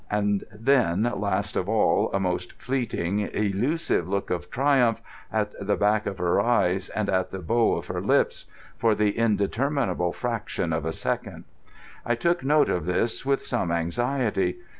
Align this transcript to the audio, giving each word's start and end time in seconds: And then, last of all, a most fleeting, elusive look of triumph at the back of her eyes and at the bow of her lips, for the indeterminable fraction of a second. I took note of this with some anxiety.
And 0.09 0.45
then, 0.51 1.03
last 1.15 1.55
of 1.55 1.69
all, 1.69 2.09
a 2.11 2.19
most 2.19 2.53
fleeting, 2.53 3.19
elusive 3.19 4.09
look 4.09 4.31
of 4.31 4.49
triumph 4.49 4.99
at 5.31 5.51
the 5.63 5.75
back 5.75 6.07
of 6.07 6.17
her 6.17 6.41
eyes 6.41 6.89
and 6.89 7.07
at 7.07 7.27
the 7.29 7.37
bow 7.37 7.75
of 7.75 7.85
her 7.85 8.01
lips, 8.01 8.47
for 8.77 8.95
the 8.95 9.15
indeterminable 9.15 10.11
fraction 10.11 10.73
of 10.73 10.85
a 10.87 10.91
second. 10.91 11.43
I 12.03 12.15
took 12.15 12.43
note 12.43 12.67
of 12.69 12.87
this 12.87 13.27
with 13.27 13.45
some 13.45 13.71
anxiety. 13.71 14.57